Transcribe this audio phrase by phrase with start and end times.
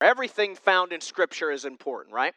[0.00, 2.34] Everything found in Scripture is important, right?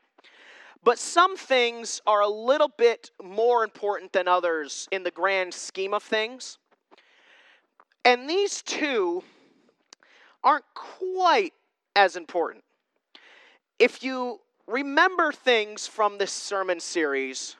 [0.83, 5.93] But some things are a little bit more important than others in the grand scheme
[5.93, 6.57] of things.
[8.03, 9.23] And these two
[10.43, 11.53] aren't quite
[11.95, 12.65] as important.
[13.79, 17.55] If you remember things from this sermon series,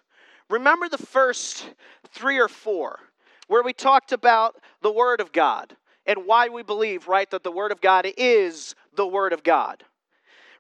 [0.50, 1.70] remember the first
[2.10, 3.00] three or four,
[3.48, 5.76] where we talked about the Word of God
[6.06, 9.84] and why we believe, right, that the Word of God is the Word of God.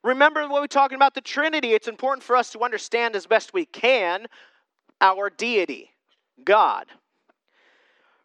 [0.04, 3.53] Remember when we're talking about the Trinity, it's important for us to understand as best
[3.53, 4.27] we can
[4.99, 5.89] our deity,
[6.43, 6.88] God.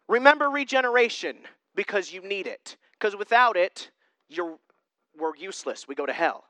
[0.07, 1.37] Remember regeneration
[1.75, 2.77] because you need it.
[2.93, 3.91] Because without it,
[4.27, 4.57] you're,
[5.17, 5.87] we're useless.
[5.87, 6.43] We go to hell.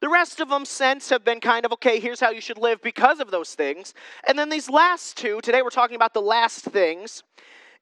[0.00, 2.80] The rest of them, since, have been kind of okay, here's how you should live
[2.82, 3.94] because of those things.
[4.26, 7.22] And then these last two, today we're talking about the last things.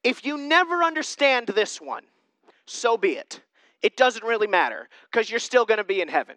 [0.02, 2.05] If you never understand this one,
[2.64, 3.41] so be it
[3.82, 6.36] it doesn't really matter because you're still going to be in heaven.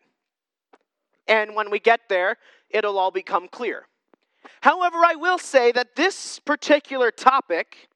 [1.28, 2.38] And when we get there,
[2.70, 3.88] it'll all become clear.
[4.62, 7.90] However, I will say that this particular topic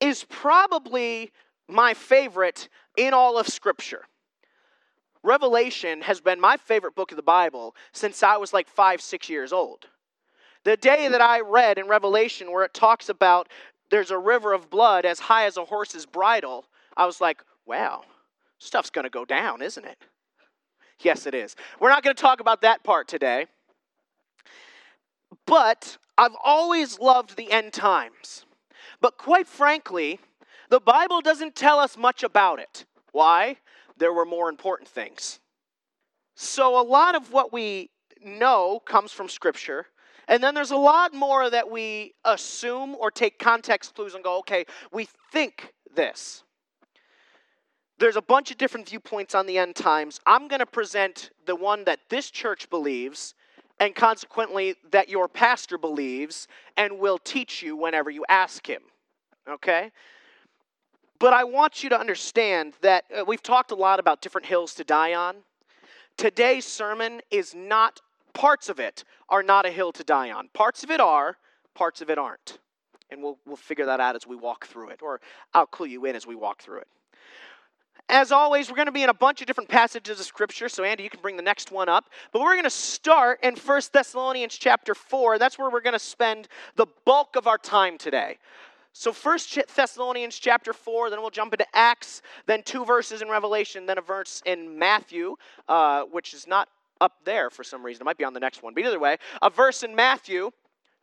[0.00, 1.32] is probably
[1.68, 4.04] my favorite in all of Scripture.
[5.22, 9.28] Revelation has been my favorite book of the Bible since I was like five, six
[9.28, 9.86] years old.
[10.64, 13.48] The day that I read in Revelation where it talks about
[13.90, 16.64] there's a river of blood as high as a horse's bridle,
[16.96, 18.02] I was like, wow,
[18.60, 19.98] stuff's going to go down, isn't it?
[21.00, 21.56] Yes, it is.
[21.80, 23.46] We're not going to talk about that part today.
[25.46, 28.44] But I've always loved the end times.
[29.00, 30.20] But quite frankly,
[30.68, 32.84] the Bible doesn't tell us much about it.
[33.12, 33.56] Why?
[33.96, 35.40] There were more important things.
[36.36, 37.90] So a lot of what we
[38.22, 39.86] know comes from Scripture.
[40.28, 44.38] And then there's a lot more that we assume or take context clues and go,
[44.40, 46.44] okay, we think this
[48.00, 50.20] there's a bunch of different viewpoints on the end times.
[50.26, 53.34] I'm going to present the one that this church believes,
[53.78, 58.82] and consequently that your pastor believes, and will teach you whenever you ask him.
[59.48, 59.92] Okay?
[61.18, 64.72] But I want you to understand that uh, we've talked a lot about different hills
[64.74, 65.36] to die on.
[66.16, 68.00] Today's sermon is not,
[68.32, 70.48] parts of it are not a hill to die on.
[70.54, 71.36] Parts of it are,
[71.74, 72.58] parts of it aren't.
[73.10, 75.20] And we'll, we'll figure that out as we walk through it, or
[75.52, 76.88] I'll clue you in as we walk through it.
[78.08, 80.68] As always, we're going to be in a bunch of different passages of scripture.
[80.68, 82.10] So Andy, you can bring the next one up.
[82.32, 85.38] But we're going to start in 1 Thessalonians chapter 4.
[85.38, 88.38] That's where we're going to spend the bulk of our time today.
[88.92, 93.86] So First Thessalonians chapter 4, then we'll jump into Acts, then two verses in Revelation,
[93.86, 95.36] then a verse in Matthew,
[95.68, 96.68] uh, which is not
[97.00, 98.02] up there for some reason.
[98.02, 98.74] It might be on the next one.
[98.74, 100.50] But either way, a verse in Matthew,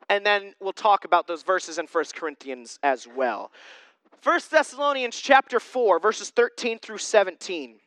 [0.10, 3.52] and then we'll talk about those verses in First Corinthians as well.
[4.24, 7.80] 1 Thessalonians chapter 4, verses 13 through 17.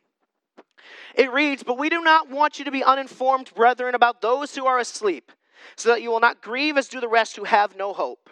[1.16, 4.66] It reads, But we do not want you to be uninformed, brethren, about those who
[4.66, 5.32] are asleep,
[5.76, 8.30] so that you will not grieve as do the rest who have no hope.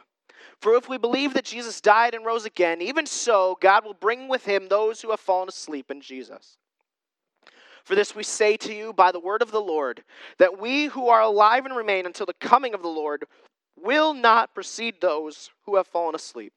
[0.60, 4.28] For if we believe that Jesus died and rose again, even so, God will bring
[4.28, 6.56] with him those who have fallen asleep in Jesus.
[7.84, 10.02] For this we say to you by the word of the Lord,
[10.38, 13.24] that we who are alive and remain until the coming of the Lord
[13.80, 16.52] will not precede those who have fallen asleep.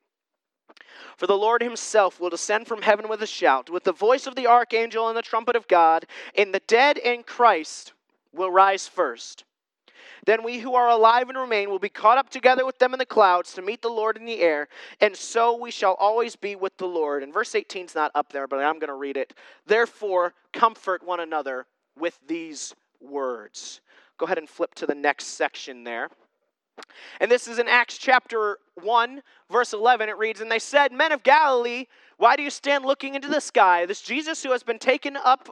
[1.17, 4.35] For the Lord himself will descend from heaven with a shout, with the voice of
[4.35, 6.05] the archangel and the trumpet of God,
[6.35, 7.93] and the dead in Christ
[8.33, 9.43] will rise first.
[10.25, 12.99] Then we who are alive and remain will be caught up together with them in
[12.99, 14.67] the clouds to meet the Lord in the air,
[14.99, 17.23] and so we shall always be with the Lord.
[17.23, 19.33] And verse 18 is not up there, but I'm going to read it.
[19.65, 21.65] Therefore, comfort one another
[21.97, 23.81] with these words.
[24.17, 26.09] Go ahead and flip to the next section there.
[27.19, 30.09] And this is in Acts chapter 1, verse 11.
[30.09, 31.85] It reads, And they said, Men of Galilee,
[32.17, 33.85] why do you stand looking into the sky?
[33.85, 35.49] This Jesus who has been taken up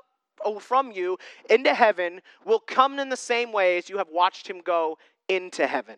[0.59, 1.18] from you
[1.50, 4.97] into heaven will come in the same way as you have watched him go
[5.28, 5.97] into heaven.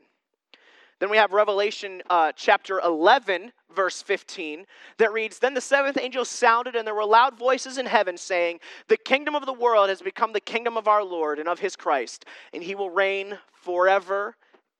[1.01, 6.23] Then we have Revelation uh, chapter 11, verse 15, that reads Then the seventh angel
[6.25, 10.03] sounded, and there were loud voices in heaven saying, The kingdom of the world has
[10.03, 14.35] become the kingdom of our Lord and of his Christ, and he will reign forever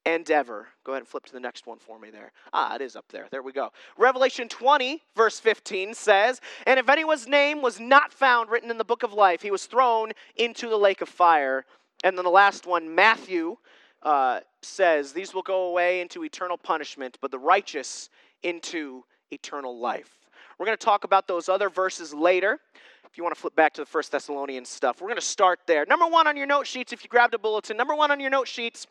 [0.05, 0.67] and ever.
[0.83, 2.31] Go ahead and flip to the next one for me there.
[2.53, 3.27] Ah, it is up there.
[3.31, 3.71] There we go.
[3.97, 8.85] Revelation 20, verse 15 says, And if anyone's name was not found written in the
[8.85, 11.65] book of life, he was thrown into the lake of fire.
[12.03, 13.57] And then the last one, Matthew,
[14.03, 18.09] uh, says, These will go away into eternal punishment, but the righteous
[18.43, 20.17] into eternal life.
[20.57, 22.59] We're going to talk about those other verses later.
[23.05, 25.59] If you want to flip back to the First Thessalonians stuff, we're going to start
[25.67, 25.85] there.
[25.85, 28.29] Number one on your note sheets, if you grabbed a bulletin, number one on your
[28.29, 28.87] note sheets,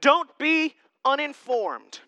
[0.00, 0.74] don't be
[1.04, 2.00] uninformed.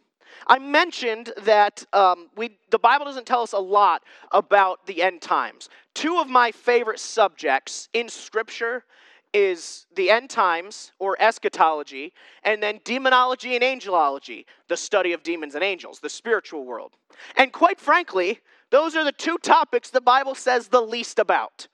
[0.47, 5.23] I mentioned that um, we, the Bible doesn't tell us a lot about the end
[5.23, 5.69] times.
[5.95, 8.85] Two of my favorite subjects in Scripture
[9.33, 12.13] is the end times or eschatology,
[12.43, 16.93] and then demonology and angelology, the study of demons and angels, the spiritual world.
[17.37, 21.69] And quite frankly, those are the two topics the Bible says the least about.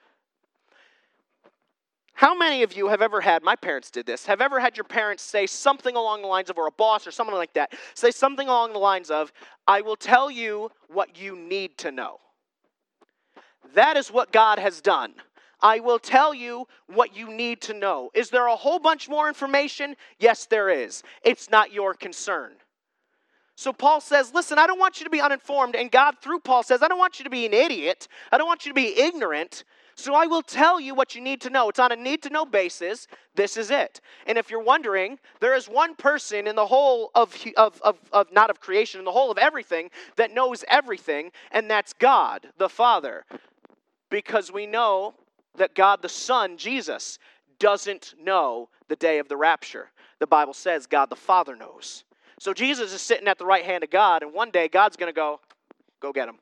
[2.22, 4.84] How many of you have ever had, my parents did this, have ever had your
[4.84, 8.12] parents say something along the lines of, or a boss or someone like that, say
[8.12, 9.32] something along the lines of,
[9.66, 12.20] I will tell you what you need to know.
[13.74, 15.14] That is what God has done.
[15.60, 18.12] I will tell you what you need to know.
[18.14, 19.96] Is there a whole bunch more information?
[20.20, 21.02] Yes, there is.
[21.24, 22.52] It's not your concern.
[23.56, 25.74] So Paul says, Listen, I don't want you to be uninformed.
[25.74, 28.06] And God, through Paul, says, I don't want you to be an idiot.
[28.30, 29.64] I don't want you to be ignorant.
[29.94, 31.68] So I will tell you what you need to know.
[31.68, 33.06] It's on a need to know basis.
[33.34, 34.00] This is it.
[34.26, 38.32] And if you're wondering, there is one person in the whole of, of, of, of,
[38.32, 42.68] not of creation, in the whole of everything that knows everything, and that's God, the
[42.68, 43.24] Father.
[44.10, 45.14] Because we know
[45.56, 47.18] that God the Son, Jesus,
[47.58, 49.90] doesn't know the day of the rapture.
[50.18, 52.04] The Bible says God the Father knows.
[52.38, 55.12] So Jesus is sitting at the right hand of God, and one day God's going
[55.12, 55.40] to go,
[56.00, 56.38] go get him.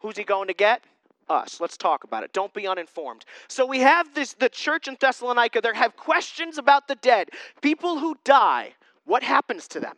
[0.00, 0.84] Who's he going to get?
[1.28, 1.60] Us.
[1.60, 2.32] Let's talk about it.
[2.32, 3.24] Don't be uninformed.
[3.48, 7.30] So we have this the church in Thessalonica, they have questions about the dead.
[7.60, 9.96] People who die, what happens to them?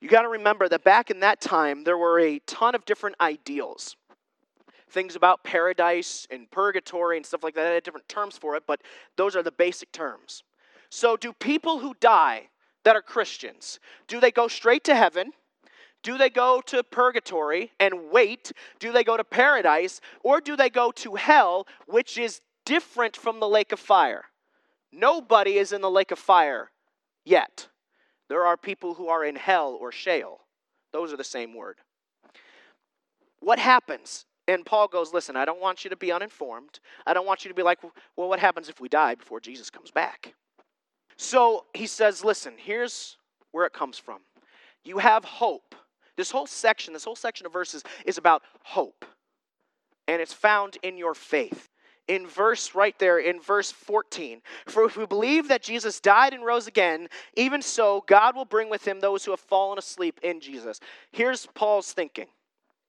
[0.00, 3.16] You got to remember that back in that time, there were a ton of different
[3.20, 3.96] ideals.
[4.90, 8.62] Things about paradise and purgatory and stuff like that, they had different terms for it,
[8.66, 8.80] but
[9.16, 10.44] those are the basic terms.
[10.88, 12.48] So, do people who die
[12.84, 15.32] that are Christians, do they go straight to heaven?
[16.02, 18.52] Do they go to purgatory and wait?
[18.78, 20.00] Do they go to paradise?
[20.22, 24.24] Or do they go to hell, which is different from the lake of fire?
[24.92, 26.70] Nobody is in the lake of fire
[27.24, 27.68] yet.
[28.28, 30.40] There are people who are in hell or Sheol.
[30.92, 31.76] Those are the same word.
[33.40, 34.24] What happens?
[34.46, 36.80] And Paul goes, Listen, I don't want you to be uninformed.
[37.06, 39.68] I don't want you to be like, Well, what happens if we die before Jesus
[39.70, 40.34] comes back?
[41.16, 43.18] So he says, Listen, here's
[43.52, 44.20] where it comes from.
[44.84, 45.74] You have hope
[46.18, 49.06] this whole section, this whole section of verses is about hope.
[50.08, 51.68] And it's found in your faith.
[52.08, 56.42] In verse right there, in verse 14, for if we believe that Jesus died and
[56.42, 60.40] rose again, even so, God will bring with him those who have fallen asleep in
[60.40, 60.80] Jesus.
[61.12, 62.26] Here's Paul's thinking.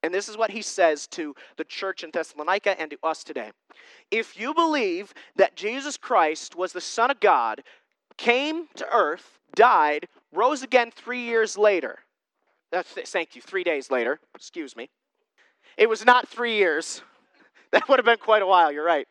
[0.03, 3.51] And this is what he says to the church in Thessalonica and to us today.
[4.09, 7.61] If you believe that Jesus Christ was the Son of God,
[8.15, 11.99] came to earth, died, rose again three years later,
[12.71, 14.89] thank you, three days later, excuse me.
[15.77, 17.01] It was not three years.
[17.71, 19.07] That would have been quite a while, you're right.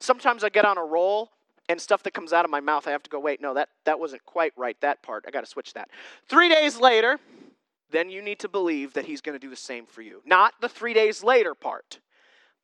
[0.00, 1.30] Sometimes I get on a roll
[1.68, 3.68] and stuff that comes out of my mouth, I have to go, wait, no, that,
[3.84, 5.24] that wasn't quite right, that part.
[5.28, 5.88] I got to switch that.
[6.28, 7.20] Three days later,
[7.92, 10.22] then you need to believe that he's going to do the same for you.
[10.26, 12.00] Not the three days later part,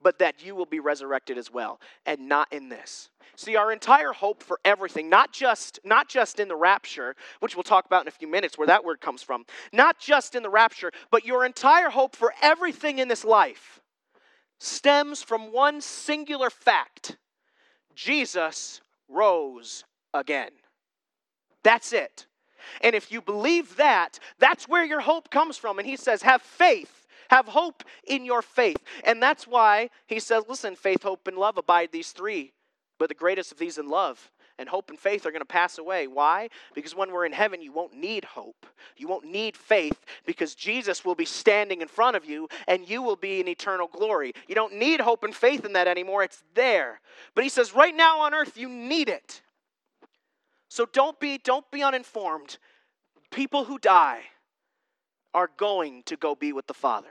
[0.02, 3.10] but that you will be resurrected as well, and not in this.
[3.36, 7.62] See, our entire hope for everything, not just, not just in the rapture, which we'll
[7.62, 10.50] talk about in a few minutes where that word comes from, not just in the
[10.50, 13.80] rapture, but your entire hope for everything in this life
[14.58, 17.18] stems from one singular fact
[17.94, 19.84] Jesus rose
[20.14, 20.50] again.
[21.62, 22.26] That's it.
[22.80, 25.78] And if you believe that, that's where your hope comes from.
[25.78, 28.78] And he says, have faith have hope in your faith.
[29.04, 32.52] And that's why he says, listen, faith, hope, and love abide these three.
[32.98, 35.78] But the greatest of these in love and hope and faith are going to pass
[35.78, 36.06] away.
[36.06, 36.48] Why?
[36.74, 38.66] Because when we're in heaven, you won't need hope.
[38.96, 43.02] You won't need faith because Jesus will be standing in front of you and you
[43.02, 44.32] will be in eternal glory.
[44.48, 46.22] You don't need hope and faith in that anymore.
[46.22, 47.00] It's there.
[47.34, 49.42] But he says, right now on earth, you need it.
[50.68, 52.58] So don't be, don't be uninformed.
[53.30, 54.22] People who die
[55.36, 57.10] are going to go be with the Father.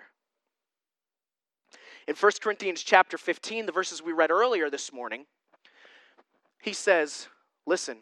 [2.07, 5.25] In 1 Corinthians chapter 15, the verses we read earlier this morning,
[6.61, 7.27] he says,
[7.67, 7.97] Listen,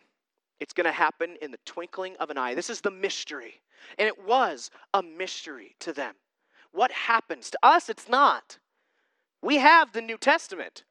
[0.62, 2.56] it's going to happen in the twinkling of an eye.
[2.56, 3.62] This is the mystery.
[3.98, 6.16] And it was a mystery to them.
[6.72, 7.50] What happens?
[7.52, 8.60] To us, it's not.
[9.42, 10.86] We have the New Testament.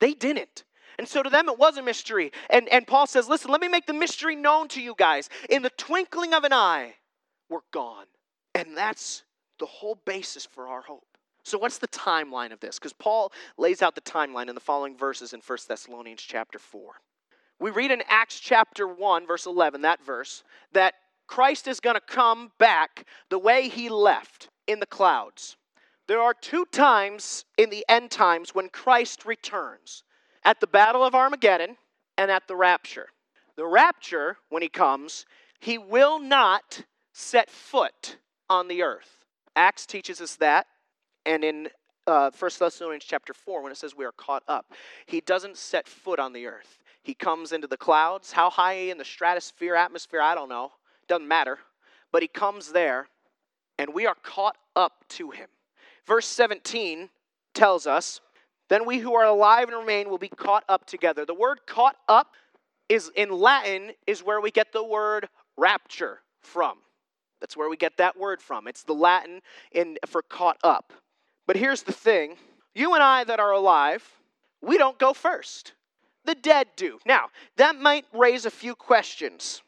[0.00, 0.64] They didn't.
[0.98, 2.30] And so to them, it was a mystery.
[2.50, 5.30] And, and Paul says, Listen, let me make the mystery known to you guys.
[5.48, 6.96] In the twinkling of an eye,
[7.48, 8.04] we're gone.
[8.56, 9.22] And that's
[9.58, 11.06] the whole basis for our hope.
[11.42, 12.78] So what's the timeline of this?
[12.78, 16.94] Because Paul lays out the timeline in the following verses in 1 Thessalonians chapter 4.
[17.60, 20.94] We read in Acts chapter 1, verse 11, that verse, that
[21.26, 25.56] Christ is going to come back the way he left in the clouds.
[26.08, 30.04] There are two times in the end times when Christ returns
[30.44, 31.76] at the Battle of Armageddon
[32.18, 33.08] and at the rapture.
[33.56, 35.26] The rapture, when he comes,
[35.60, 36.82] he will not
[37.12, 39.24] set foot on the earth.
[39.54, 40.66] Acts teaches us that,
[41.24, 41.68] and in
[42.06, 44.72] uh, 1 Thessalonians chapter 4, when it says we are caught up,
[45.06, 46.78] he doesn't set foot on the earth.
[47.02, 48.32] He comes into the clouds.
[48.32, 50.72] How high in the stratosphere, atmosphere, I don't know.
[51.08, 51.58] Doesn't matter.
[52.12, 53.08] But he comes there,
[53.78, 55.48] and we are caught up to him.
[56.06, 57.08] Verse 17
[57.54, 58.20] tells us,
[58.68, 61.24] Then we who are alive and remain will be caught up together.
[61.24, 62.34] The word caught up
[62.88, 66.78] is in Latin, is where we get the word rapture from.
[67.40, 68.66] That's where we get that word from.
[68.66, 69.40] It's the Latin
[69.72, 70.92] in, for caught up.
[71.46, 72.36] But here's the thing
[72.74, 74.04] you and I that are alive,
[74.60, 75.72] we don't go first.
[76.24, 76.98] The dead do.
[77.06, 79.62] Now, that might raise a few questions.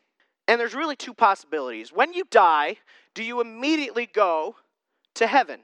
[0.49, 1.93] And there's really two possibilities.
[1.93, 2.79] When you die,
[3.15, 4.57] do you immediately go
[5.15, 5.61] to heaven?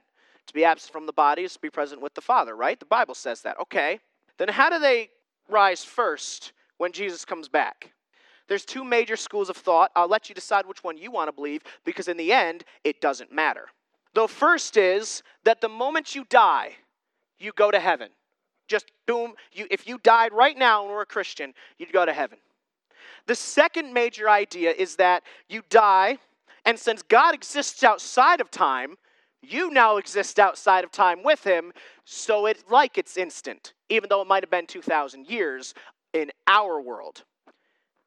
[0.47, 2.79] To be absent from the body is to be present with the Father, right?
[2.79, 3.59] The Bible says that.
[3.61, 3.99] Okay.
[4.39, 5.11] Then how do they
[5.49, 7.93] rise first when Jesus comes back?
[8.49, 9.91] There's two major schools of thought.
[9.97, 13.01] I'll let you decide which one you want to believe because in the end, it
[13.01, 13.69] doesn't matter.
[14.15, 16.77] The first is that the moment you die,
[17.39, 18.11] you go to heaven.
[18.69, 22.13] Just boom, you, if you died right now and were a Christian, you'd go to
[22.13, 22.39] heaven.
[23.27, 26.19] The second major idea is that you die,
[26.65, 28.97] and since God exists outside of time,
[29.43, 31.73] you now exist outside of time with him,
[32.05, 35.75] so it's like it's instant, even though it might have been 2,000 years
[36.13, 37.25] in our world.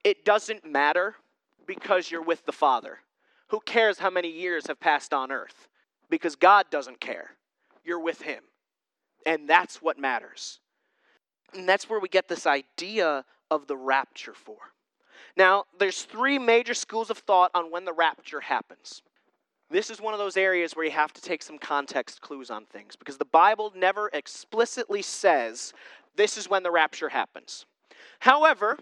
[0.04, 1.16] It doesn't matter
[1.66, 3.00] because you're with the Father.
[3.50, 5.68] Who cares how many years have passed on earth?
[6.10, 7.32] Because God doesn't care.
[7.84, 8.44] You're with Him.
[9.26, 10.60] And that's what matters.
[11.54, 14.58] And that's where we get this idea of the rapture for.
[15.36, 19.02] Now, there's three major schools of thought on when the rapture happens.
[19.70, 22.66] This is one of those areas where you have to take some context clues on
[22.66, 25.74] things because the Bible never explicitly says
[26.16, 27.66] this is when the rapture happens.
[28.20, 28.78] However,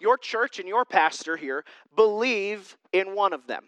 [0.00, 3.64] your church and your pastor here believe in one of them.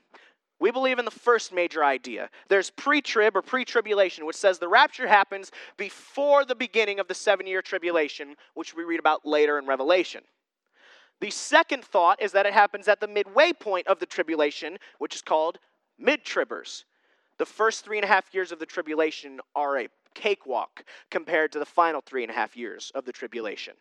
[0.61, 2.30] We believe in the first major idea.
[2.49, 7.06] There's pre trib or pre tribulation, which says the rapture happens before the beginning of
[7.06, 10.23] the seven year tribulation, which we read about later in Revelation.
[11.20, 15.14] The second thought is that it happens at the midway point of the tribulation, which
[15.14, 15.58] is called
[15.99, 16.85] mid tribbers.
[17.38, 21.61] The first three and a half years of the tribulation are a cakewalk compared to
[21.61, 23.75] the final three and a half years of the tribulation.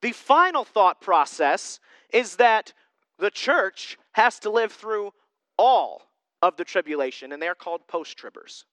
[0.00, 1.80] The final thought process
[2.12, 2.72] is that
[3.18, 5.12] the church has to live through
[5.56, 6.02] all
[6.42, 8.64] of the tribulation, and they're called post tribbers.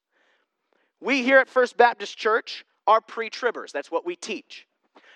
[1.02, 3.72] We here at First Baptist Church are pre tribbers.
[3.72, 4.68] That's what we teach.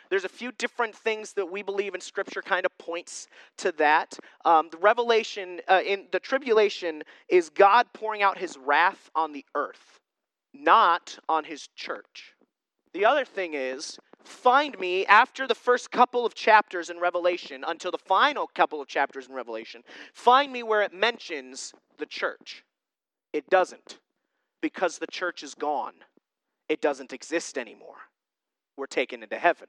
[0.09, 4.17] There's a few different things that we believe in Scripture kind of points to that.
[4.43, 9.45] Um, the revelation uh, in the tribulation is God pouring out his wrath on the
[9.53, 9.99] earth,
[10.51, 12.33] not on his church.
[12.93, 17.91] The other thing is find me after the first couple of chapters in Revelation until
[17.91, 19.83] the final couple of chapters in Revelation.
[20.13, 22.63] Find me where it mentions the church.
[23.33, 23.99] It doesn't,
[24.61, 25.93] because the church is gone.
[26.67, 27.97] It doesn't exist anymore.
[28.77, 29.67] We're taken into heaven.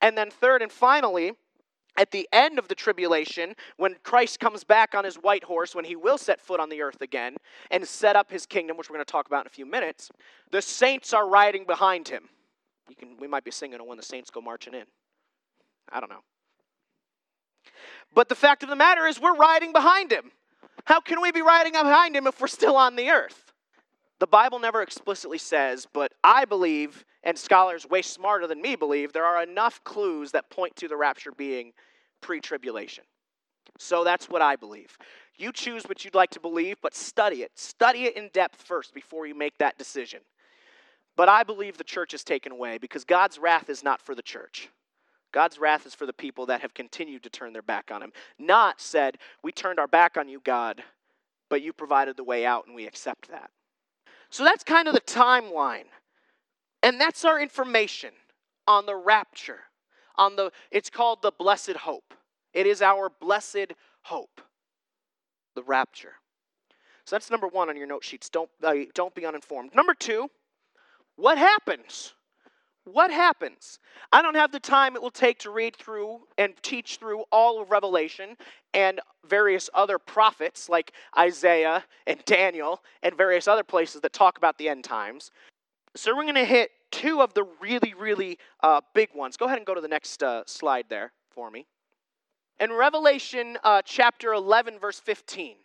[0.00, 1.32] And then, third and finally,
[1.96, 5.84] at the end of the tribulation, when Christ comes back on his white horse, when
[5.84, 7.36] he will set foot on the earth again
[7.70, 10.10] and set up his kingdom, which we're going to talk about in a few minutes,
[10.50, 12.28] the saints are riding behind him.
[12.88, 14.84] You can, we might be singing when the saints go marching in.
[15.90, 16.22] I don't know.
[18.14, 20.30] But the fact of the matter is, we're riding behind him.
[20.84, 23.52] How can we be riding behind him if we're still on the earth?
[24.20, 29.12] The Bible never explicitly says, but I believe, and scholars way smarter than me believe,
[29.12, 31.72] there are enough clues that point to the rapture being
[32.20, 33.04] pre tribulation.
[33.78, 34.96] So that's what I believe.
[35.36, 37.50] You choose what you'd like to believe, but study it.
[37.56, 40.20] Study it in depth first before you make that decision.
[41.16, 44.22] But I believe the church is taken away because God's wrath is not for the
[44.22, 44.68] church.
[45.32, 48.12] God's wrath is for the people that have continued to turn their back on him.
[48.38, 50.82] Not said, We turned our back on you, God,
[51.50, 53.50] but you provided the way out and we accept that.
[54.30, 55.86] So that's kind of the timeline.
[56.82, 58.10] And that's our information
[58.66, 59.60] on the rapture.
[60.16, 62.14] On the it's called the blessed hope.
[62.52, 64.40] It is our blessed hope.
[65.56, 66.14] The rapture.
[67.04, 68.28] So that's number 1 on your note sheets.
[68.28, 69.74] Don't uh, don't be uninformed.
[69.74, 70.28] Number 2,
[71.16, 72.14] what happens?
[72.84, 73.78] What happens?
[74.12, 77.62] I don't have the time it will take to read through and teach through all
[77.62, 78.36] of Revelation
[78.74, 84.58] and various other prophets like Isaiah and Daniel and various other places that talk about
[84.58, 85.30] the end times.
[85.96, 89.36] So we're going to hit two of the really, really uh, big ones.
[89.38, 91.66] Go ahead and go to the next uh, slide there for me.
[92.60, 95.56] In Revelation uh, chapter 11, verse 15,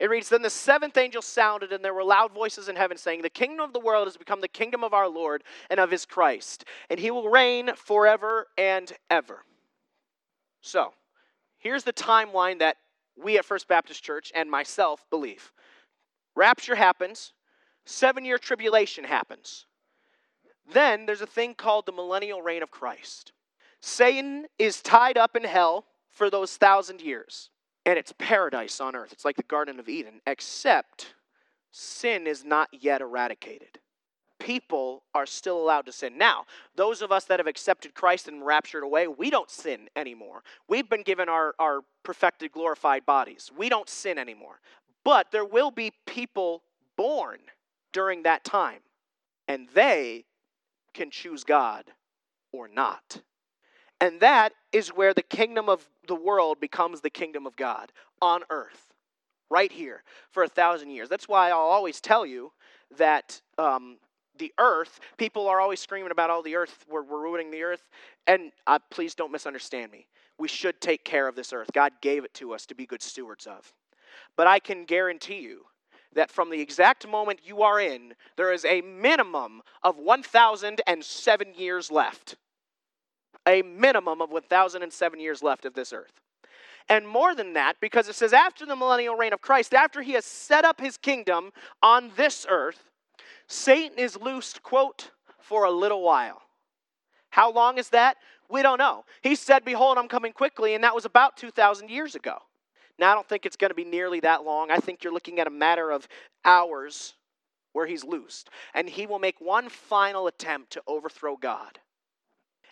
[0.00, 3.22] it reads Then the seventh angel sounded, and there were loud voices in heaven saying,
[3.22, 6.06] The kingdom of the world has become the kingdom of our Lord and of his
[6.06, 9.44] Christ, and he will reign forever and ever.
[10.62, 10.94] So,
[11.58, 12.78] here's the timeline that
[13.16, 15.52] we at First Baptist Church and myself believe.
[16.34, 17.34] Rapture happens,
[17.84, 19.66] seven year tribulation happens.
[20.72, 23.32] Then there's a thing called the millennial reign of Christ.
[23.80, 27.50] Satan is tied up in hell for those thousand years,
[27.86, 29.12] and it's paradise on earth.
[29.12, 31.14] It's like the Garden of Eden, except
[31.72, 33.78] sin is not yet eradicated.
[34.38, 36.16] People are still allowed to sin.
[36.16, 36.44] Now,
[36.74, 40.42] those of us that have accepted Christ and raptured away, we don't sin anymore.
[40.66, 43.50] We've been given our, our perfected, glorified bodies.
[43.56, 44.60] We don't sin anymore.
[45.04, 46.62] But there will be people
[46.96, 47.38] born
[47.92, 48.80] during that time,
[49.46, 50.24] and they
[50.94, 51.84] can choose God
[52.52, 53.22] or not.
[54.00, 57.92] And that is where the kingdom of the world becomes the kingdom of God
[58.22, 58.94] on earth,
[59.50, 61.08] right here, for a thousand years.
[61.08, 62.52] That's why I'll always tell you
[62.96, 63.98] that um,
[64.38, 67.82] the earth, people are always screaming about, all the earth, we're, we're ruining the earth.
[68.26, 70.06] And uh, please don't misunderstand me.
[70.38, 71.70] We should take care of this earth.
[71.72, 73.72] God gave it to us to be good stewards of.
[74.36, 75.66] But I can guarantee you
[76.14, 81.90] that from the exact moment you are in, there is a minimum of 1,007 years
[81.90, 82.36] left.
[83.46, 86.20] A minimum of 1,007 years left of this earth.
[86.88, 90.12] And more than that, because it says after the millennial reign of Christ, after he
[90.12, 92.84] has set up his kingdom on this earth,
[93.46, 96.42] Satan is loosed, quote, for a little while.
[97.30, 98.16] How long is that?
[98.48, 99.04] We don't know.
[99.22, 102.38] He said, Behold, I'm coming quickly, and that was about 2,000 years ago.
[102.98, 104.70] Now, I don't think it's going to be nearly that long.
[104.70, 106.06] I think you're looking at a matter of
[106.44, 107.14] hours
[107.72, 108.50] where he's loosed.
[108.74, 111.78] And he will make one final attempt to overthrow God.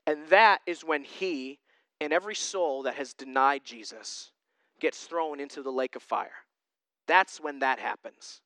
[0.08, 1.58] And that is when he
[2.00, 4.30] and every soul that has denied Jesus
[4.80, 6.46] gets thrown into the lake of fire.
[7.06, 8.40] That's when that happens.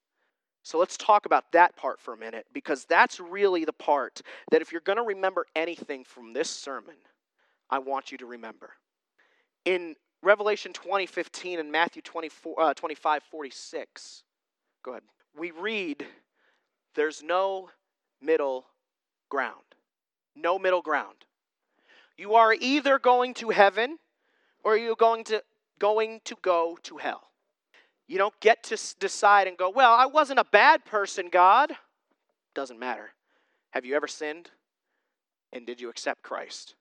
[0.65, 4.61] So let's talk about that part for a minute because that's really the part that
[4.61, 6.97] if you're going to remember anything from this sermon,
[7.71, 8.71] I want you to remember.
[9.65, 14.25] In Revelation 20, 15 and Matthew 24, uh, 25, 46.
[14.83, 15.05] Go ahead.
[15.39, 16.05] We read,
[16.97, 17.71] there's no
[18.21, 18.67] middle
[19.31, 19.63] ground.
[20.35, 21.25] No middle ground.
[22.17, 23.99] You are either going to heaven
[24.65, 25.43] or you're going to
[25.79, 27.23] going to go to hell.
[28.07, 31.73] You don't get to decide and go, "Well, I wasn't a bad person, God."
[32.55, 33.15] Doesn't matter.
[33.71, 34.51] Have you ever sinned?
[35.53, 36.75] And did you accept Christ?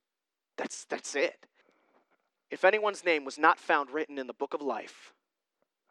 [0.58, 1.46] That's that's it.
[2.50, 5.14] If anyone's name was not found written in the book of life,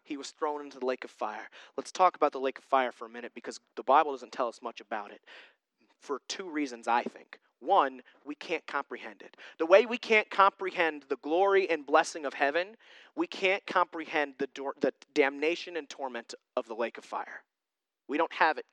[0.03, 1.49] he was thrown into the lake of fire.
[1.77, 4.49] Let's talk about the lake of fire for a minute because the Bible doesn't tell
[4.49, 5.23] us much about it
[6.01, 7.39] for two reasons, I think.
[7.61, 9.37] One, we can't comprehend it.
[9.59, 12.77] The way we can't comprehend the glory and blessing of heaven,
[13.15, 17.43] we can't comprehend the, do- the damnation and torment of the lake of fire.
[18.09, 18.65] We don't have it.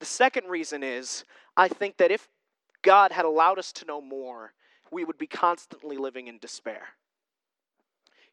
[0.00, 1.24] The second reason is
[1.56, 2.28] I think that if
[2.80, 4.52] God had allowed us to know more,
[4.90, 6.88] we would be constantly living in despair.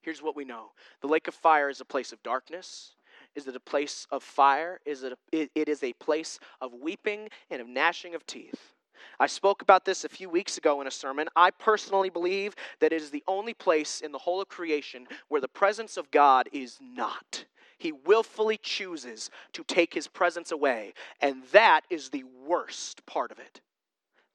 [0.01, 2.95] Here's what we know the lake of fire is a place of darkness.
[3.35, 4.79] Is it a place of fire?
[4.85, 8.73] Is it, a, it, it is a place of weeping and of gnashing of teeth.
[9.19, 11.27] I spoke about this a few weeks ago in a sermon.
[11.35, 15.41] I personally believe that it is the only place in the whole of creation where
[15.41, 17.45] the presence of God is not.
[17.77, 23.39] He willfully chooses to take his presence away, and that is the worst part of
[23.39, 23.61] it.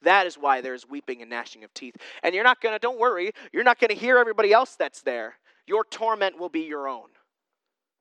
[0.01, 1.95] That is why there's weeping and gnashing of teeth.
[2.23, 5.01] And you're not going to, don't worry, you're not going to hear everybody else that's
[5.01, 5.35] there.
[5.67, 7.09] Your torment will be your own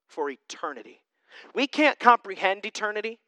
[0.06, 1.02] for eternity.
[1.54, 3.18] We can't comprehend eternity.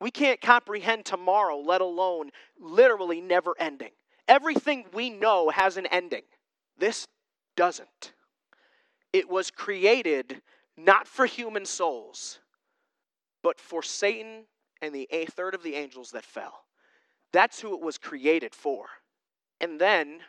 [0.00, 3.90] We can't comprehend tomorrow, let alone literally never ending.
[4.26, 6.22] Everything we know has an ending.
[6.78, 7.06] This
[7.56, 8.14] doesn't.
[9.12, 10.40] It was created
[10.76, 12.38] not for human souls,
[13.42, 14.44] but for Satan
[14.80, 16.64] and the a third of the angels that fell.
[17.32, 18.86] That's who it was created for.
[19.60, 20.20] And then,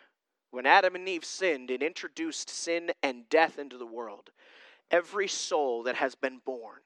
[0.49, 4.31] when Adam and Eve sinned, it introduced sin and death into the world.
[4.89, 6.81] Every soul that has been born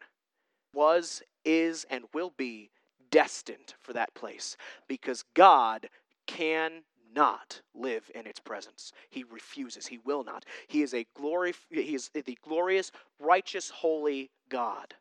[0.76, 2.70] was, is, and will be
[3.10, 4.58] destined for that place
[4.88, 5.88] because God
[6.28, 8.92] cannot live in its presence.
[9.10, 9.88] He refuses.
[9.88, 10.46] He will not.
[10.68, 14.96] He is a glory he is the glorious, righteous, holy God.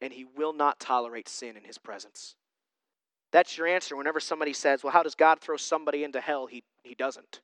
[0.00, 2.36] And he will not tolerate sin in his presence.
[3.32, 6.46] That's your answer whenever somebody says, Well, how does God throw somebody into hell?
[6.46, 7.40] He, he doesn't.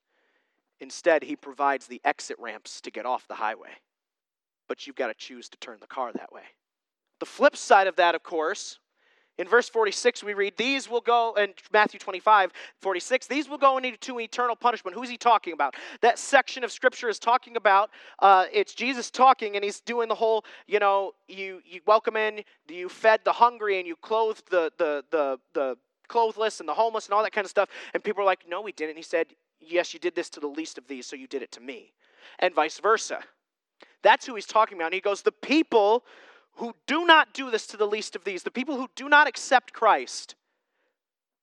[0.81, 3.71] Instead, He provides the exit ramps to get off the highway.
[4.67, 6.43] But you've got to choose to turn the car that way.
[7.21, 8.79] The flip side of that, of course,
[9.39, 13.79] in verse 46, we read, These will go, in Matthew 25, 46, these will go
[13.79, 14.95] into eternal punishment.
[14.95, 15.77] Who's he talking about?
[16.03, 20.15] That section of scripture is talking about, uh, it's Jesus talking, and he's doing the
[20.15, 24.73] whole, you know, you, you welcome in, you fed the hungry, and you clothed the,
[24.77, 25.77] the, the, the
[26.09, 27.71] clothless and the homeless and all that kind of stuff.
[27.95, 28.97] And people are like, No, we didn't.
[28.97, 29.29] He said,
[29.59, 31.95] Yes, you did this to the least of these, so you did it to me.
[32.41, 33.21] And vice versa.
[34.03, 34.87] That's who he's talking about.
[34.87, 36.05] And he goes, The people
[36.61, 39.27] who do not do this to the least of these, the people who do not
[39.27, 40.35] accept Christ,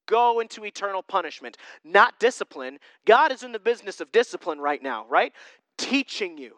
[0.06, 2.78] go into eternal punishment, not discipline.
[3.04, 5.32] God is in the business of discipline right now, right?
[5.76, 6.54] Teaching you.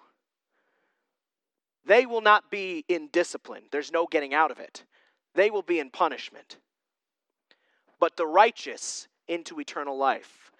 [1.86, 3.62] They will not be in discipline.
[3.72, 4.84] There's no getting out of it.
[5.34, 6.58] They will be in punishment.
[7.98, 10.52] But the righteous into eternal life.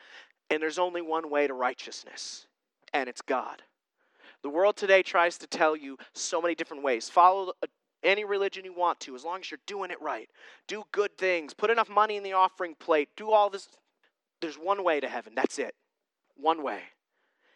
[0.48, 2.46] And there's only one way to righteousness,
[2.94, 3.62] and it's God.
[4.42, 7.10] The world today tries to tell you so many different ways.
[7.10, 7.52] Follow
[8.02, 10.28] any religion you want to, as long as you're doing it right.
[10.66, 13.68] Do good things, put enough money in the offering plate, do all this.
[14.40, 15.34] There's one way to heaven.
[15.34, 15.74] That's it.
[16.36, 16.80] One way.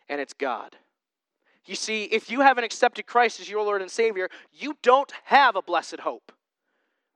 [0.08, 0.76] And it's God.
[1.66, 5.56] You see, if you haven't accepted Christ as your Lord and Savior, you don't have
[5.56, 6.30] a blessed hope.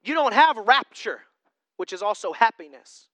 [0.03, 1.21] You don't have rapture,
[1.77, 3.09] which is also happiness.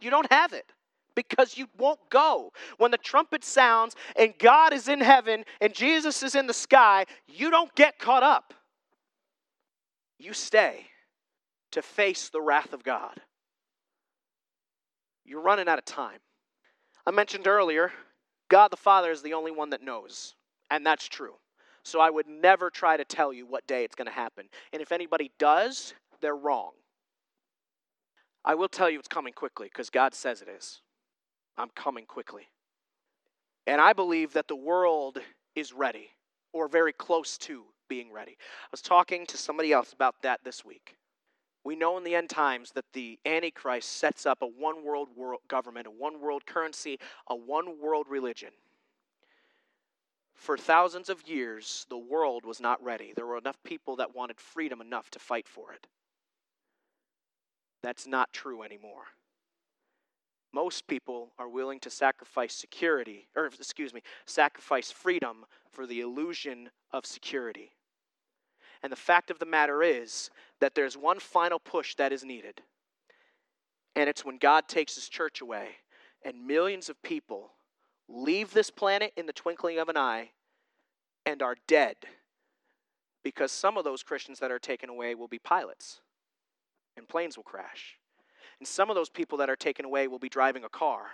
[0.00, 0.72] You don't have it
[1.14, 2.52] because you won't go.
[2.78, 7.04] When the trumpet sounds and God is in heaven and Jesus is in the sky,
[7.28, 8.54] you don't get caught up
[10.18, 10.86] you stay
[11.72, 13.20] to face the wrath of God.
[15.24, 16.20] You're running out of time.
[17.06, 17.92] I mentioned earlier,
[18.48, 20.34] God the Father is the only one that knows,
[20.70, 21.34] and that's true.
[21.84, 24.46] So I would never try to tell you what day it's going to happen.
[24.72, 26.72] And if anybody does, they're wrong.
[28.44, 30.80] I will tell you it's coming quickly because God says it is.
[31.56, 32.48] I'm coming quickly.
[33.66, 35.18] And I believe that the world
[35.54, 36.08] is ready
[36.52, 38.36] or very close to being ready.
[38.38, 40.96] I was talking to somebody else about that this week.
[41.64, 45.40] We know in the end times that the Antichrist sets up a one world, world
[45.48, 46.98] government, a one world currency,
[47.28, 48.50] a one world religion.
[50.34, 53.12] For thousands of years, the world was not ready.
[53.14, 55.88] There were enough people that wanted freedom enough to fight for it.
[57.82, 59.04] That's not true anymore.
[60.52, 66.70] Most people are willing to sacrifice security, or excuse me, sacrifice freedom for the illusion
[66.92, 67.72] of security.
[68.82, 72.62] And the fact of the matter is that there's one final push that is needed.
[73.96, 75.68] And it's when God takes his church away
[76.24, 77.52] and millions of people
[78.08, 80.30] leave this planet in the twinkling of an eye
[81.26, 81.96] and are dead.
[83.24, 86.00] Because some of those Christians that are taken away will be pilots
[86.96, 87.96] and planes will crash.
[88.60, 91.06] And some of those people that are taken away will be driving a car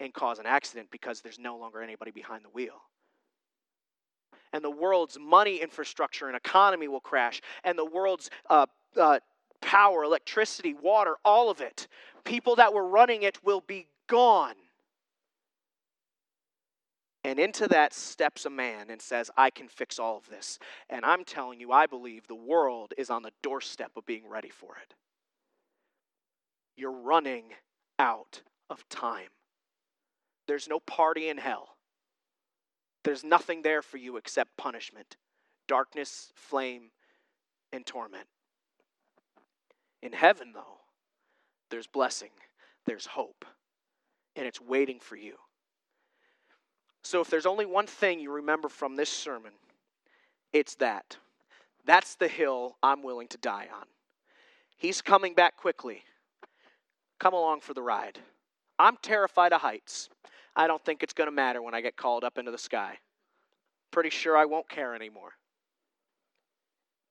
[0.00, 2.82] and cause an accident because there's no longer anybody behind the wheel
[4.52, 9.18] and the world's money infrastructure and economy will crash, and the world's uh, uh,
[9.60, 11.88] power, electricity, water, all of it.
[12.24, 14.54] People that were running it will be gone.
[17.24, 20.58] And into that steps a man and says, I can fix all of this.
[20.90, 24.50] And I'm telling you, I believe the world is on the doorstep of being ready
[24.50, 24.94] for it.
[26.76, 27.44] You're running
[27.98, 29.28] out of time.
[30.48, 31.71] There's no party in hell.
[33.04, 35.16] There's nothing there for you except punishment,
[35.66, 36.90] darkness, flame,
[37.72, 38.26] and torment.
[40.02, 40.78] In heaven, though,
[41.70, 42.30] there's blessing,
[42.86, 43.44] there's hope,
[44.36, 45.34] and it's waiting for you.
[47.02, 49.52] So, if there's only one thing you remember from this sermon,
[50.52, 51.16] it's that.
[51.84, 53.86] That's the hill I'm willing to die on.
[54.76, 56.04] He's coming back quickly.
[57.18, 58.18] Come along for the ride.
[58.78, 60.08] I'm terrified of heights.
[60.54, 62.98] I don't think it's going to matter when I get called up into the sky.
[63.90, 65.32] Pretty sure I won't care anymore.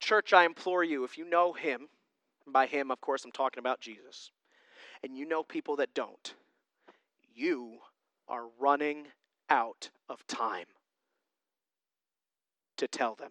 [0.00, 1.88] Church, I implore you, if you know Him,
[2.46, 4.30] by Him, of course, I'm talking about Jesus,
[5.02, 6.34] and you know people that don't,
[7.34, 7.78] you
[8.28, 9.06] are running
[9.48, 10.66] out of time
[12.76, 13.30] to tell them,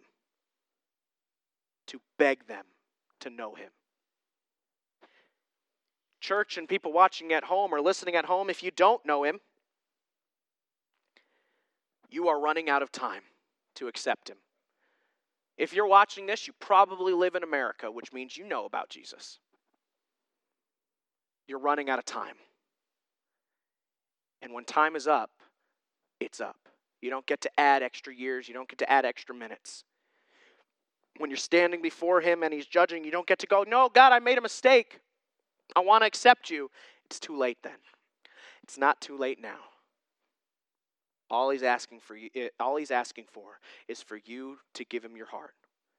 [1.87, 2.65] to beg them
[3.19, 3.69] to know Him.
[6.21, 9.39] Church and people watching at home or listening at home, if you don't know Him,
[12.11, 13.23] you are running out of time
[13.75, 14.37] to accept Him.
[15.57, 19.39] If you're watching this, you probably live in America, which means you know about Jesus.
[21.47, 22.35] You're running out of time.
[24.41, 25.29] And when time is up,
[26.19, 26.57] it's up.
[27.01, 29.83] You don't get to add extra years, you don't get to add extra minutes.
[31.17, 34.13] When you're standing before Him and He's judging, you don't get to go, No, God,
[34.13, 34.99] I made a mistake.
[35.75, 36.69] I want to accept you.
[37.05, 37.77] It's too late then.
[38.63, 39.59] It's not too late now.
[41.31, 45.03] All he's asking for you, eh, all he's asking for is for you to give
[45.03, 45.53] him your heart.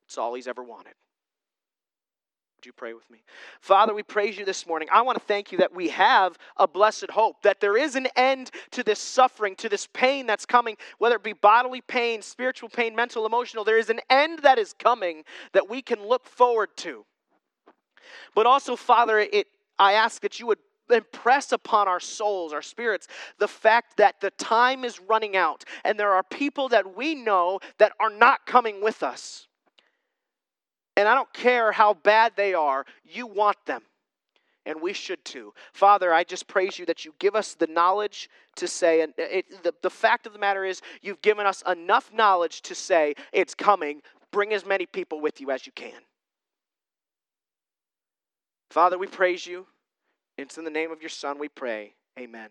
[0.04, 0.92] It's all he's ever wanted.
[2.58, 3.24] Would you pray with me?
[3.62, 4.88] Father, we praise you this morning.
[4.92, 8.08] I want to thank you that we have a blessed hope, that there is an
[8.14, 12.68] end to this suffering, to this pain that's coming, whether it be bodily pain, spiritual
[12.68, 13.64] pain, mental, emotional.
[13.64, 17.06] There is an end that is coming that we can look forward to.
[18.34, 19.46] But also, Father, it,
[19.78, 20.58] I ask that you would
[20.92, 25.98] impress upon our souls, our spirits, the fact that the time is running out and
[25.98, 29.48] there are people that we know that are not coming with us.
[30.96, 33.82] And I don't care how bad they are, you want them.
[34.64, 35.52] And we should too.
[35.72, 39.64] Father, I just praise you that you give us the knowledge to say, and it,
[39.64, 43.54] the, the fact of the matter is, you've given us enough knowledge to say, it's
[43.54, 44.02] coming.
[44.30, 46.00] Bring as many people with you as you can.
[48.70, 49.66] Father, we praise you.
[50.42, 51.94] It's in the name of your Son we pray.
[52.18, 52.48] Amen.